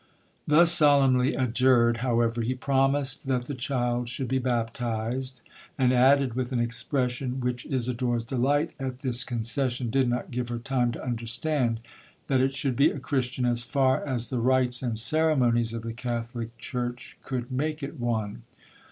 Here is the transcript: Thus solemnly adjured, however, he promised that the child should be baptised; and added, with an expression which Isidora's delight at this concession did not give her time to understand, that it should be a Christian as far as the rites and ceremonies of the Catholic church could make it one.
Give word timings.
Thus 0.47 0.71
solemnly 0.71 1.35
adjured, 1.35 1.97
however, 1.97 2.41
he 2.41 2.55
promised 2.55 3.27
that 3.27 3.43
the 3.43 3.53
child 3.53 4.09
should 4.09 4.27
be 4.29 4.39
baptised; 4.39 5.41
and 5.77 5.93
added, 5.93 6.33
with 6.33 6.51
an 6.51 6.59
expression 6.59 7.39
which 7.39 7.67
Isidora's 7.67 8.23
delight 8.23 8.71
at 8.79 9.01
this 9.03 9.23
concession 9.23 9.91
did 9.91 10.09
not 10.09 10.31
give 10.31 10.49
her 10.49 10.57
time 10.57 10.91
to 10.93 11.03
understand, 11.05 11.81
that 12.29 12.41
it 12.41 12.55
should 12.55 12.75
be 12.75 12.89
a 12.89 12.97
Christian 12.97 13.45
as 13.45 13.63
far 13.63 14.03
as 14.03 14.29
the 14.29 14.39
rites 14.39 14.81
and 14.81 14.99
ceremonies 14.99 15.71
of 15.71 15.83
the 15.83 15.93
Catholic 15.93 16.57
church 16.57 17.19
could 17.21 17.51
make 17.51 17.83
it 17.83 17.99
one. 17.99 18.41